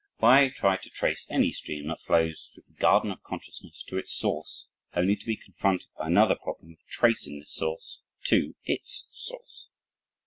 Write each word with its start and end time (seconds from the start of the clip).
Why 0.17 0.49
try 0.49 0.77
to 0.77 0.89
trace 0.89 1.27
any 1.29 1.51
stream 1.51 1.85
that 1.89 2.01
flows 2.01 2.53
through 2.55 2.63
the 2.65 2.81
garden 2.81 3.11
of 3.11 3.21
consciousness 3.21 3.83
to 3.83 3.99
its 3.99 4.11
source 4.11 4.65
only 4.95 5.15
to 5.15 5.25
be 5.27 5.35
confronted 5.35 5.89
by 5.95 6.07
another 6.07 6.33
problem 6.33 6.71
of 6.81 6.87
tracing 6.87 7.37
this 7.37 7.51
source 7.51 8.01
to 8.23 8.55
its 8.63 9.07
source? 9.11 9.69